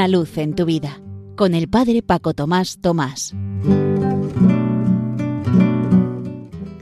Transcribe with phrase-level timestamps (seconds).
[0.00, 0.98] Una luz en tu vida
[1.36, 3.34] con el Padre Paco Tomás Tomás.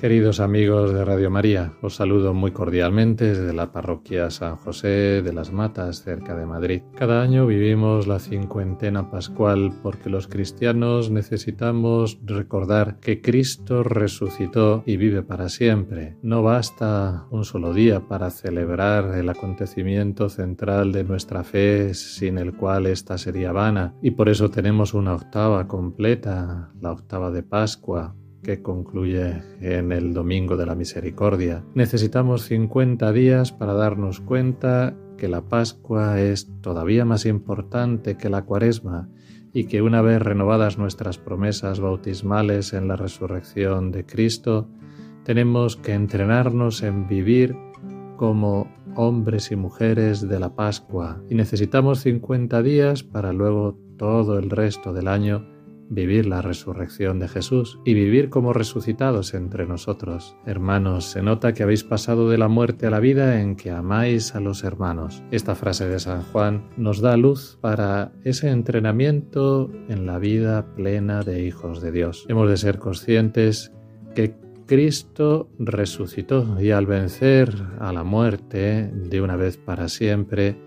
[0.00, 5.32] Queridos amigos de Radio María, os saludo muy cordialmente desde la parroquia San José de
[5.32, 6.82] las Matas, cerca de Madrid.
[6.94, 14.96] Cada año vivimos la cincuentena pascual porque los cristianos necesitamos recordar que Cristo resucitó y
[14.98, 16.16] vive para siempre.
[16.22, 22.54] No basta un solo día para celebrar el acontecimiento central de nuestra fe, sin el
[22.54, 28.14] cual ésta sería vana, y por eso tenemos una octava completa, la octava de Pascua,
[28.48, 31.66] que concluye en el Domingo de la Misericordia.
[31.74, 38.46] Necesitamos 50 días para darnos cuenta que la Pascua es todavía más importante que la
[38.46, 39.10] Cuaresma
[39.52, 44.70] y que una vez renovadas nuestras promesas bautismales en la resurrección de Cristo,
[45.24, 47.54] tenemos que entrenarnos en vivir
[48.16, 54.48] como hombres y mujeres de la Pascua y necesitamos 50 días para luego todo el
[54.48, 55.57] resto del año
[55.90, 60.36] vivir la resurrección de Jesús y vivir como resucitados entre nosotros.
[60.46, 64.34] Hermanos, se nota que habéis pasado de la muerte a la vida en que amáis
[64.34, 65.22] a los hermanos.
[65.30, 71.22] Esta frase de San Juan nos da luz para ese entrenamiento en la vida plena
[71.22, 72.26] de hijos de Dios.
[72.28, 73.72] Hemos de ser conscientes
[74.14, 74.34] que
[74.68, 80.58] Cristo resucitó y al vencer a la muerte de una vez para siempre,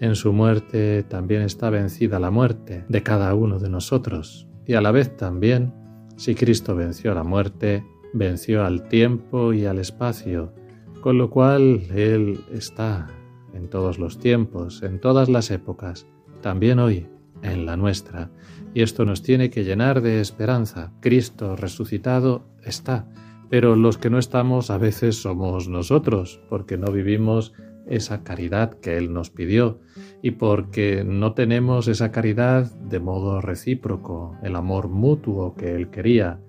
[0.00, 4.48] en su muerte también está vencida la muerte de cada uno de nosotros.
[4.66, 5.72] Y a la vez también,
[6.16, 10.52] si Cristo venció la muerte, venció al tiempo y al espacio,
[11.00, 13.08] con lo cual Él está
[13.52, 16.06] en todos los tiempos, en todas las épocas,
[16.40, 17.06] también hoy,
[17.42, 18.30] en la nuestra.
[18.72, 20.92] Y esto nos tiene que llenar de esperanza.
[21.00, 23.08] Cristo resucitado está,
[23.50, 27.52] pero los que no estamos a veces somos nosotros, porque no vivimos
[27.86, 29.80] esa caridad que Él nos pidió
[30.22, 36.40] y porque no tenemos esa caridad de modo recíproco, el amor mutuo que Él quería.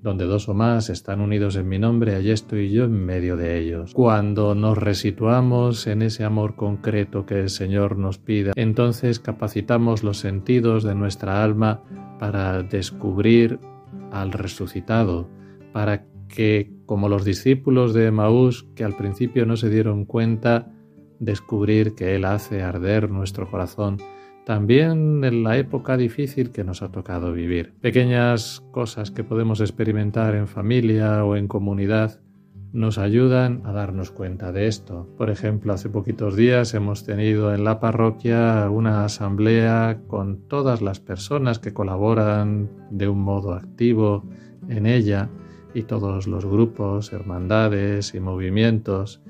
[0.00, 3.58] Donde dos o más están unidos en mi nombre, allí estoy yo en medio de
[3.58, 3.94] ellos.
[3.94, 10.18] Cuando nos resituamos en ese amor concreto que el Señor nos pide, entonces capacitamos los
[10.18, 11.84] sentidos de nuestra alma
[12.18, 13.60] para descubrir
[14.10, 15.28] al resucitado,
[15.72, 20.68] para que, como los discípulos de Maús, que al principio no se dieron cuenta,
[21.20, 23.96] descubrir que Él hace arder nuestro corazón,
[24.44, 27.72] también en la época difícil que nos ha tocado vivir.
[27.80, 32.20] Pequeñas cosas que podemos experimentar en familia o en comunidad
[32.74, 35.08] nos ayudan a darnos cuenta de esto.
[35.16, 41.00] Por ejemplo, hace poquitos días hemos tenido en la parroquia una asamblea con todas las
[41.00, 44.28] personas que colaboran de un modo activo
[44.68, 45.30] en ella
[45.74, 49.22] y todos los grupos, hermandades y movimientos.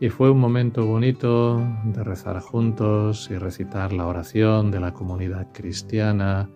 [0.00, 5.48] Y fue un momento bonito de rezar juntos y recitar la oración de la comunidad
[5.52, 6.48] cristiana,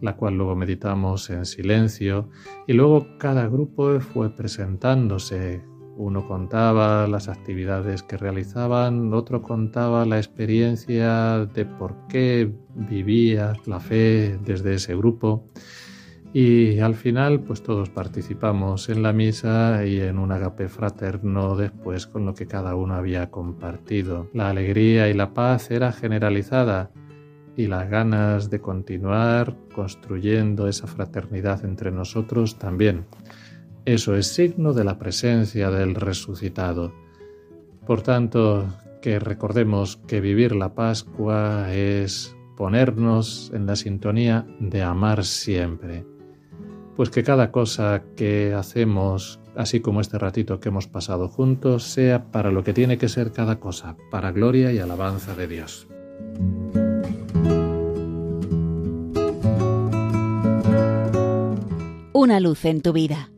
[0.00, 2.28] la cual luego meditamos en silencio.
[2.66, 5.62] Y luego cada grupo fue presentándose.
[5.96, 13.80] Uno contaba las actividades que realizaban, otro contaba la experiencia de por qué vivía la
[13.80, 15.46] fe desde ese grupo.
[16.32, 22.06] Y al final, pues todos participamos en la misa y en un agape fraterno después
[22.06, 24.28] con lo que cada uno había compartido.
[24.32, 26.92] La alegría y la paz era generalizada
[27.56, 33.06] y las ganas de continuar construyendo esa fraternidad entre nosotros también.
[33.84, 36.92] Eso es signo de la presencia del resucitado.
[37.86, 38.68] Por tanto,
[39.02, 46.04] que recordemos que vivir la Pascua es ponernos en la sintonía de amar siempre
[47.00, 52.30] pues que cada cosa que hacemos, así como este ratito que hemos pasado juntos, sea
[52.30, 55.88] para lo que tiene que ser cada cosa, para gloria y alabanza de Dios.
[62.12, 63.30] Una luz en tu vida,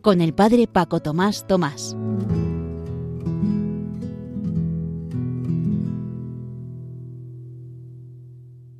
[0.00, 1.96] con el Padre Paco Tomás Tomás.